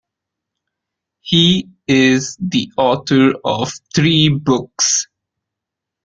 He 1.19 1.69
is 1.87 2.35
the 2.39 2.71
author 2.75 3.35
of 3.45 3.71
three 3.93 4.29
books. 4.29 5.05